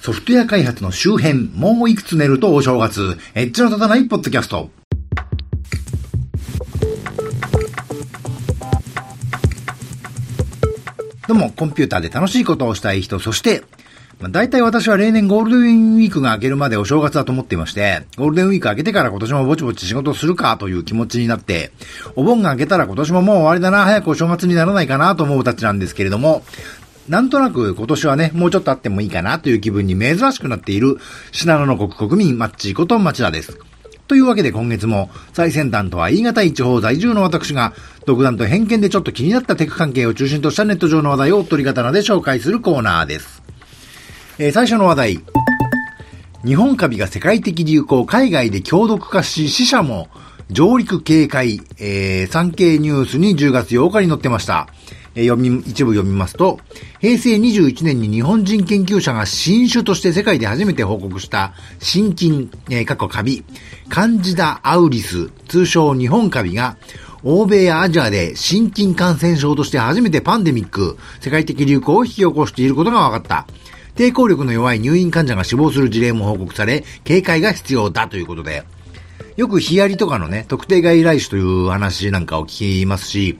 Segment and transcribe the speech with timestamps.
[0.00, 4.70] ソフトウェア開発の周辺、もういくつ寝るとお正月、エッジの立たないポッドキャスト。
[11.28, 13.62] どうも、コンピューターで楽しいことをしたい人、そして、
[14.20, 21.72] まあ、大体私は例年ゴールデンウィークが明けるまでお正月だと思っていまして、ゴールデンウィーク明けてから今年もぼちぼち仕事するかという気持ちになって、
[22.16, 26.42] お盆が明けたら今年ももう終わりだな、早くお正月にならないかなと思うたちなんですけれども、
[27.10, 30.98] なんとなく今年はね、もうちょっとあってもいいかなという気分に珍しくなっている、
[31.32, 33.58] 信濃の国国民マッチこと町田です。
[34.06, 37.72] というわけで今月も最先端とは言い難い地方在住の私が
[38.06, 43.42] 独断と偏見でちょっと気になったテク関係を中心としたネット上の話題を取り刀で紹介するコーナーです。
[44.38, 45.20] えー、最初の話題。
[46.44, 50.08] 日本カビが世界的流行、海外で強毒化し、死者も
[50.48, 54.68] 上陸警戒、えー、産経ニュースに10月8日に載ってました。
[55.14, 56.60] え、読み、一部読みますと、
[57.00, 63.44] 平成21年に日本人研究者が新種として世界で初めて報告した新菌、えー、過去カビ、
[63.88, 66.76] カンジダ・アウリス、通称日本カビが、
[67.22, 73.46] 欧米やアジアで新菌感染症として初めてパンデミック、世界的流行を引き起こしていることが分かった。
[73.96, 78.64] 抵抗力の弱い入院患者が死亡する事例も報告され、警戒が必要だということで、
[79.36, 83.38] よくヒアリとかのね、特定外来種という話なんかを聞きますし、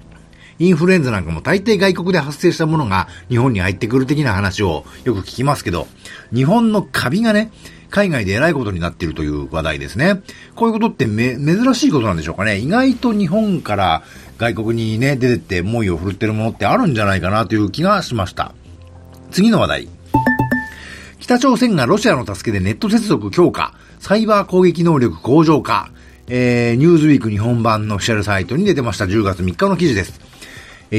[0.61, 5.89] インフルエンザなんかも大抵外国で発生したものが日本に入ってくる的な話をよく聞きますけど、
[6.35, 7.51] 日本のカビがね、
[7.89, 10.21] 海外で偉いことになっているという話題ですね。
[10.55, 12.59] こういうことってめ、珍しいことなんでしょうかね。
[12.59, 14.03] 意外と日本から
[14.37, 18.55] 外国にね、出てって猛威を振るってるものってあるんじゃないかなという気がしました。
[19.31, 19.89] 次の話題。
[21.21, 25.91] 北朝鮮がロシアの助けでネット接続強化、サイバー攻撃能力向上化、
[26.29, 30.30] えー、ニューズウィーク日本版のオフィシャルサイトに出てました10月3日の記事です。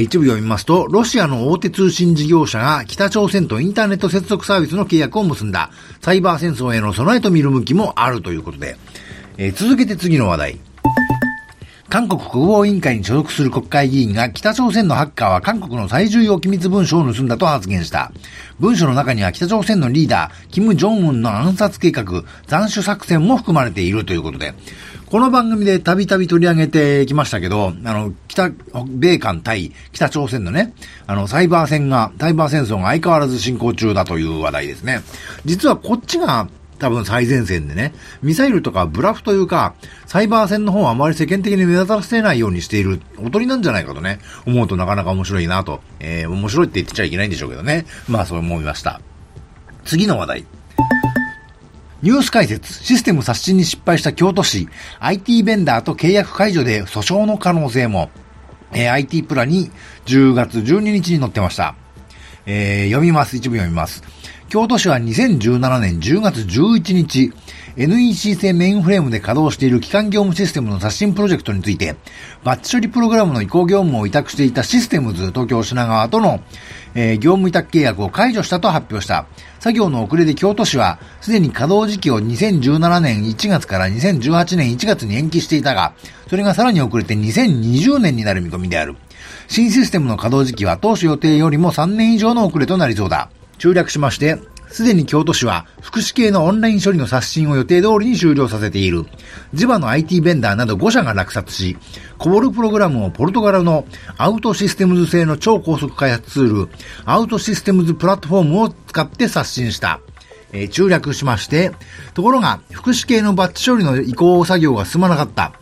[0.00, 8.78] 一部読みますと、ロシアの大手通信事業者が北朝鮮とインターネット接続サービスの契約を結んだ、サイバー戦争への備えと見る向きもあるということで、
[9.36, 10.60] えー、続けて次の話題。
[11.90, 18.12] 韓国国防委員会に所属する国会議員が北朝鮮のハッカーは韓国の最重要機密文書を盗んだと発言した。
[18.58, 22.04] 文書の中には北朝鮮のリーダー、キム・ジョンウンの暗殺計画、
[22.48, 24.54] 斬首作戦も含まれているということで、
[25.04, 28.50] この番組でたびたび取り上げてきましたけど、あの、北、
[28.86, 30.72] 米韓対北朝鮮のね、
[31.06, 35.02] あの、サイバー戦が、サイバー戦争が相変わらず進行中だという話題ですね。
[35.44, 36.48] 実はこっちが
[36.78, 39.74] 多分最前線でね、ミサイルとかブラフというか、
[40.06, 45.80] サイバー戦の方はあまり世間的に目立たせないようにしている、おとりなんじゃないかとね、思うとなかなか面白いなと。
[46.00, 47.86] えー、面白いって言ってちゃいけないんでしょうけどね。
[48.08, 49.00] まあそう思いました。
[49.84, 50.44] 次の話題。
[52.02, 54.68] ニュース解説、システム刷新に失敗した京都市、
[54.98, 58.10] IT ベンダーと契約解除で訴訟の可能性も、
[58.72, 59.70] えー、IT プラに
[60.06, 61.74] 10月12日に載ってました。
[62.46, 63.36] えー、読みます。
[63.36, 64.02] 一部読みます。
[64.48, 67.32] 京都市は2017年10月11日、
[67.76, 71.96] NEC 製メインフレームで稼働している基幹業務システムの刷新プロジェクトについて、
[72.44, 76.40] バッチ処理プログラムの移行業務を委託していたシステムズ東京品川との、
[76.94, 79.26] えー、業務委託契約を解除したと発表した。
[79.58, 85.94] 作業の遅れで京都市は、すでに稼働時期を2017年1月から2018年1月に延期していたが、
[86.28, 88.96] それがさらに遅れて2020年になる見込みである。
[89.48, 93.30] 新システムの稼働時期は当初予定よりも3年以上の遅れとなりそうだ。
[93.58, 94.38] 中略しまして、
[94.72, 99.04] すでに京都市は福祉系のオンライン処理の刷新を予定通りに終了させている。
[99.52, 101.76] 地場の IT ベンダーなど5社が落札し、
[102.16, 103.84] コボルプログラムをポルトガルの
[104.16, 106.68] アウトシステムズ製の超高速開発ツール、
[107.04, 110.00] アウトシステムズプラットフォームを使って刷新した。
[110.52, 111.72] えー、中略しまして、
[112.14, 115.52] ところが、福祉系のバッチ処理の移行作業が進まなかった。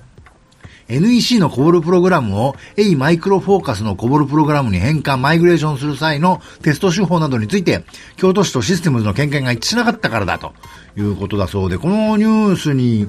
[0.91, 7.85] NEC のコボルプログラムを A マイクロフォーカスのコボルプログラムに変換、マイグレーションする際のテスト手法などについて、
[8.17, 10.53] 京都市とシステムズの見解が一致しなかったからだと
[10.97, 13.09] いうことだそうで、このニュースに、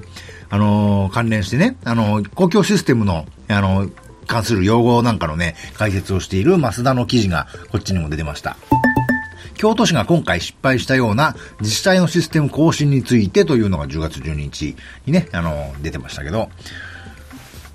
[0.50, 3.91] あの、関連してね、あの、公共システムの、あのー、
[4.28, 8.58] 関する用語なんかのね、解説をしている増田の記事がこっちにも出てました。
[9.56, 16.50] 京都市が今回失敗したような自治体のシステム更新についてというのが10月12日にね、あの、出てましたけど、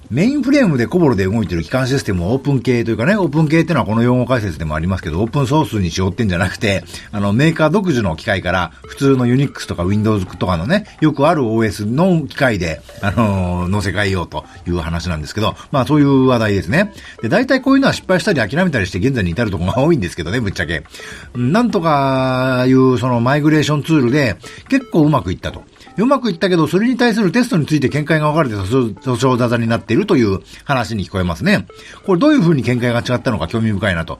[0.09, 16.93] メインフレームでコボルで動いてる機関システムをオープン系というかね、オープン系っていうのはこの用語解説でもありますけど、オープンソースにしようってんじゃなくて、あの、メーカー独自の機械から普通のユニックスとか Windows とかのね、よくある OS の機械で、あのー、乗せ替えようという話なんですけど、まあそういう話題ですね。
[17.21, 20.85] で、大体こういうのは失敗したり諦めたりして現在に至るところが多いんですけどね、ぶっちゃけ。
[21.35, 24.37] なんとかいうそのマイグレーションツールで
[24.69, 25.65] 結構うまくいったと。
[25.97, 31.67] うまくいったけど、それに対するテストについて見解が分かれて訴訟沙汰になっているという話に聞こえますね。
[32.05, 34.19] これどういうふうに見解が違ったのか興味深いなと。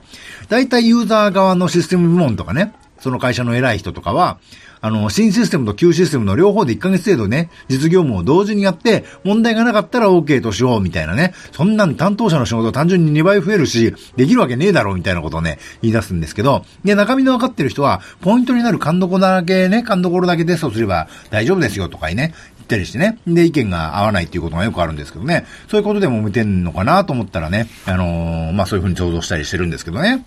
[0.49, 4.39] 大体ユーザー側のシステム部門とかね、その会社の偉い人とかは、
[4.81, 11.33] あの、新システムと旧システムの両方で1ヶ月程度ね、実業務を同時にやって、問題がなかったら OK としようみたいなね。
[11.51, 23.17] そんなん担当者の仕事単純に2倍増えるし、できるわけねえだろうみたいなことをね、言い出すんですけど、で、中身の分かってる人は、ポイントになる勘どころだけね、勘どころだけテストすれば大丈夫ですよとかね、言ったりしてね。
[23.27, 25.45] で、意見が合わないっていうことがよくあるんですけどね。
[25.69, 30.25] そういうことでも見てんのかなと思ったらね、あのー、まあ、そういうふうに想像したりしてるんですけどね。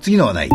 [0.00, 0.50] 次の話題。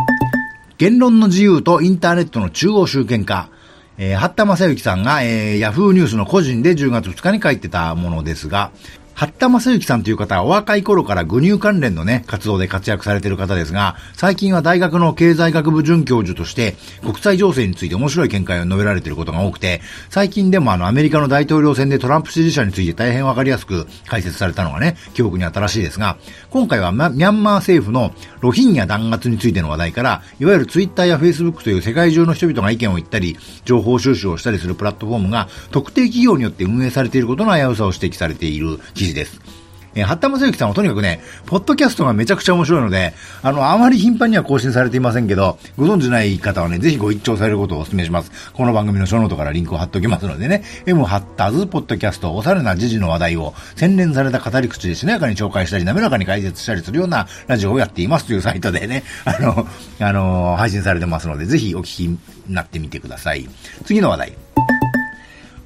[0.77, 3.49] 言論の自由とインターネットの中央集権化。
[3.97, 8.71] えー、八田正幸さんが、えー、ヤフーニュースの個人で10月2日に書いてたものですが、
[9.15, 19.79] 八田正幸さんという方はお若い頃から具乳関連のね、活動で活躍されている方ですが、最近は大学の経済学部准教授として国際情勢について面白い見解を述べられていることが多くて、
[20.09, 26.17] 最近でもあのアメリカの大統領選でトランプ支持者について大変わかりやすく解説されたのがね、記憶に新しいですが、
[26.49, 38.77] 今回はミャンマー政府のロヒンギャ弾圧についての話題から、いわゆるツイッターやフェイスブックという世界中の人々が意見を言ったり、情報収集をしたりするプラットフォームが特定企業によって運営されていることの危うさを指摘されている。
[38.93, 39.65] 記事です。
[39.95, 48.51] えー、八田正幸さんはとにかくね、ポッドキャストがめちゃくちゃ面白いので、あの、あまり頻繁には更新されていませんけど、ご存知ない方はね、ぜひご一聴されることをお勧めします。
[48.53, 59.67] この番組のショーノートからリンクを貼っておきますのでね、M ハッターズポッドキャスト、おしゃれな時事の話題を洗練された語り口でしなやかに紹介したり、滑らかに解説したりするようなラジオをやっていますという サイトでね、あの、
[59.99, 62.19] あの、配信されてますので、ぜひお聞きに
[62.49, 63.47] なってみてください。
[63.85, 64.33] 次の話題。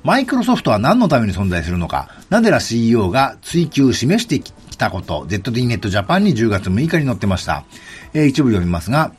[0.04, 7.66] マイクロソフトは何のために存在するのか、ナデラ CEO が追求を示してきたこと、ZD ネットジャパンに10月6日に載ってました。
[8.13, 9.12] えー、一部読みますが、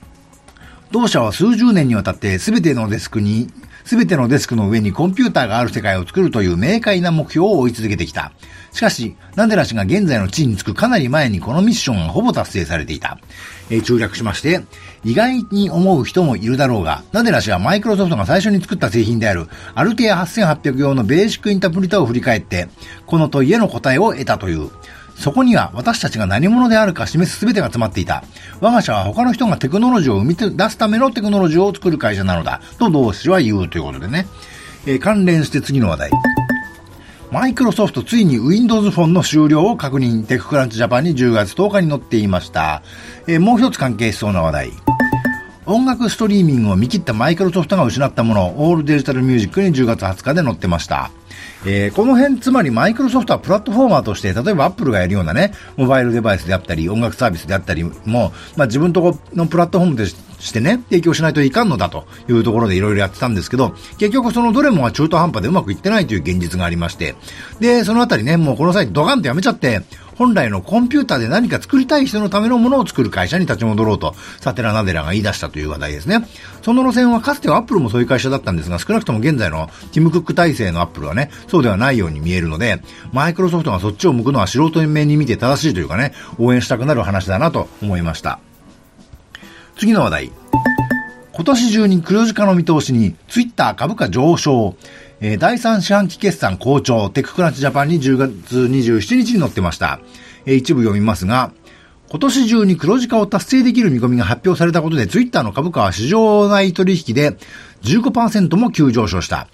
[0.91, 3.49] 同社は数十年にわたって全てのデスクに、
[3.85, 8.33] 全てのデスクの上にコンピューターがある世界を作るという明快な目標を追い続けてきた。
[8.73, 13.19] しかし、ナデラ氏が現在の地位につくかなり前にこのミッションがほぼ達成されていた。
[13.69, 14.61] えー、中略しまして、
[15.05, 22.69] 意外に思う人もいるだろうが、ナデラ氏はマイクロソフトが最初に作った製品である、アルティア8800用のベーシックインタープリターを振り返って、
[23.07, 24.71] この問いへの答えを得たという。
[25.21, 28.25] そこには私たちが何者であるか示す全てが詰まっていた。
[28.63, 32.63] 我が社は他の人がテクノロジーを生み出すためのテクノロジーを作る会社なのだ。
[32.79, 34.27] と同氏は言うということでね。
[34.87, 36.11] えー、関連して次の話題。
[37.31, 40.25] マイクロソフトついに Windows フォンの終了を確認。
[40.25, 42.83] テッククランチジャパンに10月10日に載っていました。
[43.27, 44.73] えー、もう一つ関係しそうな話題。
[45.73, 51.13] 音楽ストリーミングを見切ったマイクロソフトが失ったもの、オールデジタルミュージックに10月20日で載ってました。
[51.65, 67.15] えー、この辺、つまりマイクロソフトはプラットフォーマーとして、例えばアップルがやるようなね、モバイルデバイスであったり、音楽サービスであったりも、まあ自分とこのプラットフォームとしてね、提供しないといかんのだというところでいろいろやってたんですけど、結局そのどれもが中途半端でうまくいってないという現実がありまして、
[67.61, 69.83] で、そのあたりね、もうこの際ドカンとやめちゃって、
[70.21, 76.29] 本来のコンピューターで何か作りたい人のためのものを作る会社に立ち戻ろうと、サティアナデラが言い出したという話題ですね。
[76.61, 82.83] その路線はかつてはアップルもそういう会社だったんですが、少なくとも現在のティム・クック体制のアップルはね、そうではないように見えるので、
[83.15, 88.41] マイクロソフトがそっちを向くのは素人目に見て正しいというかね、応援したくなる話だなと思いました。
[89.79, 90.33] 次の話題。
[91.33, 94.77] 今年中に黒字化の見通しに、ツイッター株価上昇。
[95.23, 100.01] えー、第3四半期決算好調、テッククランチジャパンに10月27日に載ってました。
[100.47, 101.53] えー、一部読みますが、
[102.09, 107.37] 今年中に黒字化を達成できる見込みが発表されたことで、ツイッターの株価は市場内取引で
[107.83, 109.49] 15%も急上昇した。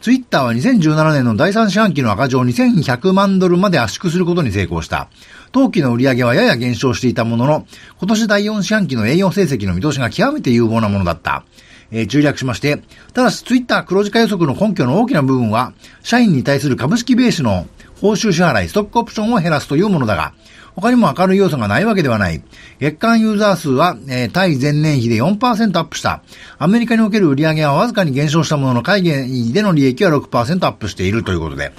[0.00, 5.08] ツイッターは2017年の第3四半期の赤字を2100万ドルまで圧縮することに成功した。
[5.52, 7.66] 当期の売上はやや減少していたものの、
[8.00, 11.44] 今年第4四半期の営業成績の見通しが極めて有望なものだった。
[11.92, 12.82] えー、中略しまして、
[13.12, 15.72] ただしツイッター黒字化予測の根拠の大きな部分は、
[16.02, 17.66] 社員に対する株式ベースの
[18.00, 20.32] 報酬支払い、ストックオプションを減らすというものだが、
[20.74, 22.42] 他にも明るい要素がないわけではない。
[22.80, 26.22] 月間ユーザー数は、えー、対前年比で4%アップした。
[26.58, 31.72] アメリカにおける売上はわずかに減少したものの、海外での利益は6%アップしているということで。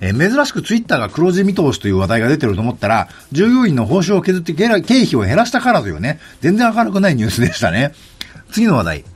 [0.00, 7.92] えー、珍しくツイッターが黒字見通しという話題が出てると思ったら、従業員の報酬を削って経費を減らしたからというね、全然明るくないニュースでしたね。
[8.50, 9.15] 次の話題。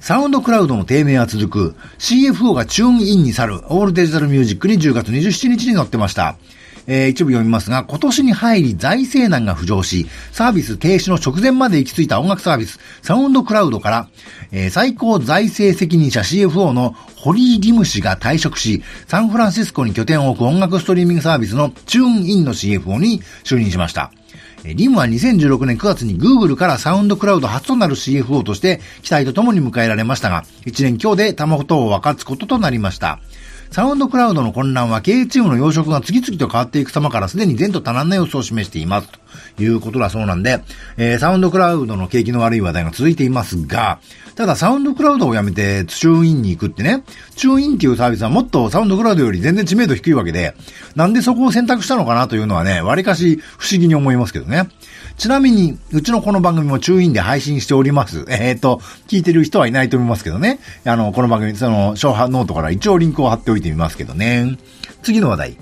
[0.00, 1.76] サウンドクラウドの低迷は続く。
[1.98, 3.60] CFO がチューンインに去る。
[3.68, 6.36] オールデジタルミュージックに10月27日に載ってました。
[6.86, 14.08] えー、一部読みますが、今年に入り財政難が浮上し、サービス停止の直前まで行き着いた音楽サービス、サウンドクラウドから、
[14.52, 24.10] えー、最高財政責任者 CFO のホリー・リム氏が退職し、サンフランシスコに拠点を置く音楽ストリーミングサービスのチューンインの CFO に就任しました。
[24.64, 33.20] リムは2016年9月に Google からサウンドクラウド初となる CFO として期待とともに迎えられましたが、1年強で卵を分かつこととなりました。
[33.70, 39.08] サウンドクラウドの混乱は経営チームの養殖が次々と変わっていく様からすでに前途多難な様子を示しています。
[39.56, 40.60] ということだそうなんで、
[40.96, 44.00] えー、サウンドクラウドの景気の悪い話題が続いていますが、
[44.34, 47.04] ただサウンドクラウドをやめてチューインに行くってね、
[47.36, 50.54] チューインっていうサービスはもっとサウンドクラウドより全然知名度低いわけで、
[50.96, 54.68] なんでそこを選択したのかなというのはね、割かし不思議に思いますけどね。
[55.20, 58.24] ちなみに、うちのこの番組もチューインで配信しております。
[58.28, 60.60] えっ、ー、と、聞いてる人はいないと思いますけどね。
[60.86, 64.56] あの、この番組、その、ショーノートから一応リンクを貼っておいてみますけどね。
[65.02, 65.56] 次の話題。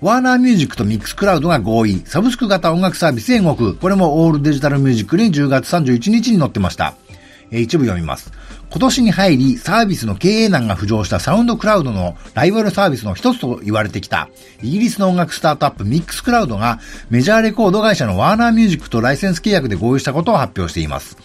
[0.00, 2.02] ワーナーミュージックとミックスクラウドが合意。
[2.06, 3.76] サブスク型音楽サービスへ動く。
[3.76, 6.94] これもオールデジタルミュージックに10月31日に載ってました。
[7.52, 8.32] え、一部読みます。
[8.70, 14.28] 今年に入りサービスの経営難が浮上したサウンドクラウドのライバルサービスの一つと言われてきた
[14.62, 16.78] イギリスの音楽スタートアップミックスクラウドが
[17.10, 21.16] メジャーレコード会社のワーナーミュージックとライセンス契約で合意したことを発表しています。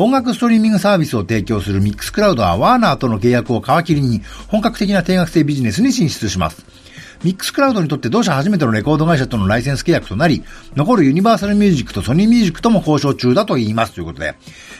[0.00, 6.77] 音楽ストリーミングサービスを提供するミックスクラウドはワーナーとの契約を皮切りに本格的な定額制ビジネスに進出します。
[7.24, 10.44] ミックスクラウドにとって同社初めてのレコード会社とのライセンス契約となり、
[10.76, 14.36] 残るユニバーサルミュージックとソニーミュージックとも交渉中だと言いますということで、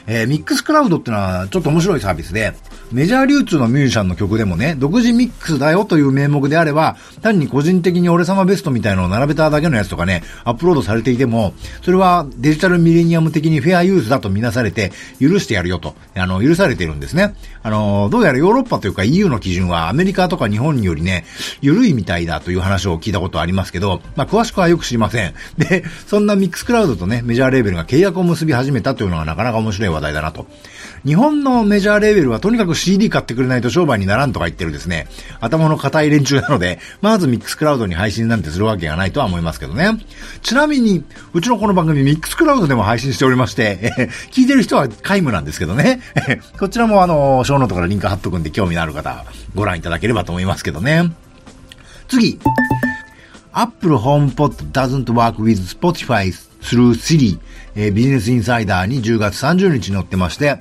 [0.07, 2.55] えー、ミックスクラウドってのはちょっと面白いサービスで、
[2.93, 17.35] メジャー流通のミュージシャンの曲でもね、独自ミックスだよという名目であれば、単に個人的に俺様ベストみたいなのを並べただけのやつとかね、アップロードされていても、それはデジタルミレニアム的にフェアユースだとみなされて、許してやるよと、あの、許されているんですね。
[17.63, 21.25] あの、どうやらヨーロッパというか EU の基準はアメリカとか日本によりね、
[21.61, 25.35] 緩いみたいだという話を聞いたことありますけど、まあ、詳しくはよく知りません。
[25.57, 30.47] で、そんなミックスクラウドとね、メジャーレーベルが契約を結び始めたというのがなかなか面白い話題だなと。
[31.05, 35.07] 日本のメジャーレーベルはとにかく CD 買ってくれないと商売にならんとか言ってるですね、
[35.41, 39.99] 頭の固い連中なので、まずミックスクラウドに配信なんてするわけがないとは思いますけどね。
[40.43, 46.01] ちなみに、うちのこの番組ミックスクラウドでも配信しておりまして、え 聞いてる人は皆無なんですけどね。
[46.59, 51.13] こちらもあの、ショーノートからリンク貼っとくんで興味のある方、ご覧いただければと思いますけどね。
[52.09, 52.39] 次。
[53.53, 57.39] Apple HomePod doesn't work with Spotify through Siri、
[57.75, 60.61] えー、ビジネスインサイダーに10月30日に載ってまして、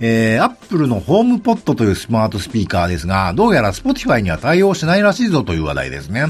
[0.00, 6.26] えー、Apple のホームポットというスマートスピーカーですが、どうやら Spotify には対応しないらしいぞという話題ですね。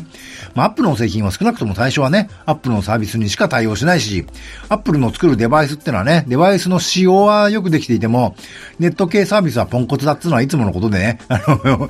[0.54, 4.26] まあ、Apple の製品は少なくとも最初はね、Apple のサービスにしか対応しないし、
[4.68, 8.36] Apple の作るデバイスってのはね、デバイスの仕様はよくできていても、
[8.78, 11.88] ネット系サービスはポンコツだっつうのはいつものことでね、あの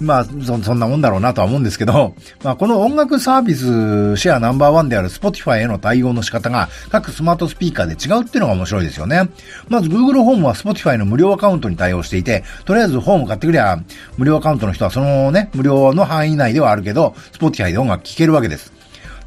[0.00, 2.14] まあそ、そんなもんだろうなとは思うんですけど、
[2.44, 9.28] まあ、この音楽サービスシェアナンバーワンである Spotify への対応の仕方が各スマートスピーカーで違うっていうのが面白いですよね。
[9.68, 13.82] まず Google ホームは Spotify の無料アカウントに対応していて、とりあえずホーム買ってくりゃ、
[14.16, 18.77] 無料アカウントの人はそのね、無料の範囲内ではあるけど、Spotify で音楽聴けるわけです。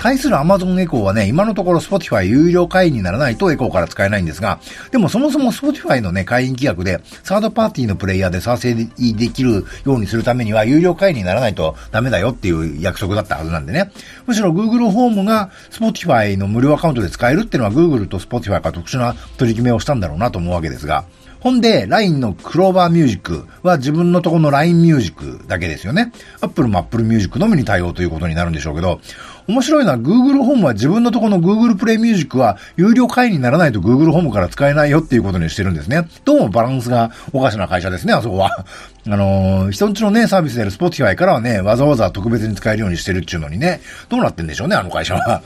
[0.02, 13.92] 対する Amazon エコーはね、今のところ Spotify 有料会員にならないとエコーから使えないんですが、でもそもそも Spotify のね、会員規約で、サードパーティーのプレイヤーで再生できるようにするためには、有料会員にならないとダメだよっていう約束だったはずなんでね。
[14.26, 21.06] むしろ Google ホームが Spotify の無料アカウントで使えるっていうのは Google と Spotify が特殊な取り決めをしたんだろうなと思うわけですが、
[21.42, 26.12] ほんで、LINE のクローバーミュージックは自分のとこの LINE ミュージックだけですよね。
[26.40, 29.02] Apple も Apple ミュージックのみに対応ということになるんでしょうけど、
[29.48, 36.08] 面白いのは Google ホームは自分のとこの Google プレイミュージックは有料会員にならないと Google ホームから使えないよっていうことにしてるんですね。
[36.26, 38.66] どうもバランスがおかしな会社ですね、あそこは。
[39.10, 45.42] あのー、人んちのね、サービスである Spotify からはね、わざわざ特別に使えるようにしてるっていうのにね、どうなってんでしょうね、あの会社は。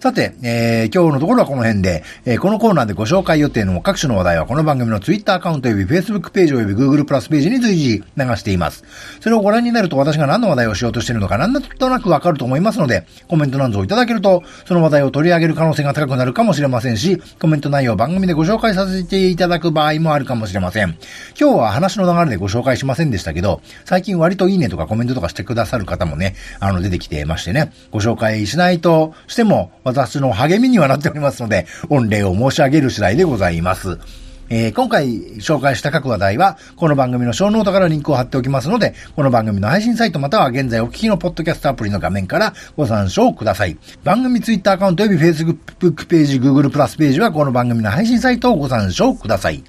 [0.00, 8.84] さて、えー、今日のところはこの辺で、えー、このコーナーでご紹介予定の各種の話題はこの番組の Twitter アカウント及び Facebook ページ及び Google プラスページに随時流しています。
[9.20, 20.98] それをご覧になると私が何の話題をしようとしているのか何となくわかると思いますので、コメントなんぞをいただけると、その話題を取り上げる可能性が高くなるかもしれませんし、コメント内容を番組でご紹介させていただく場合もあるかもしれません。
[21.40, 34.00] 今日は話の流れでご紹介しませんでしたけど、最近割といいねとかコメントとかしてくださる方もね、あの出てきてましてね、ご紹介しないとしても私の励みにはなっておりますので、御礼を申し上げる次第でございます。
[34.48, 43.78] えー、今回紹介した各話題は、この番組のショーノートからリンクを貼っておきますので、この番組の配信サイトまたは現在お聞きのポッドキャストアプリの画面からご参照ください。
[44.02, 49.62] 番組ツイッターアカウント及び Facebook ページ、Google プラスページはこの番組の配信サイトをご参照ください。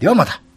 [0.00, 0.51] ではまた。